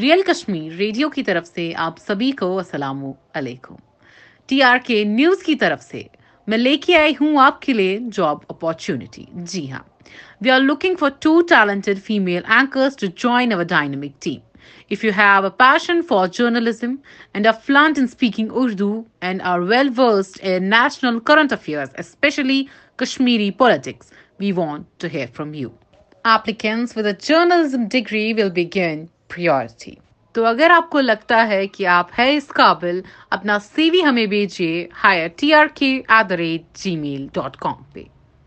[0.00, 3.04] real Kashmir radio کی طرف سے آپ سبھی کو السلام
[3.34, 3.74] علیکم
[4.46, 6.02] ٹی آر کے نیوز کی طرف سے
[6.46, 9.82] میں لے کے آئی ہوں آپ کے لیے جاب اپارچونیٹی جی ہاں
[15.42, 16.94] a passion for journalism
[17.34, 19.02] and a fluent speaking Urdu
[19.20, 22.64] and are well versed current affair especially
[22.96, 25.70] Kashmiri politics we hear from you
[27.20, 29.94] journalism degree will begin priority
[30.34, 33.00] تو اگر آپ کو لگتا ہے کہ آپ ہے اس قابل
[33.30, 37.56] اپنا سی وی ہمیں بھیجیے hire T R K at the rate Gmail dot
[37.56, 38.02] com پہ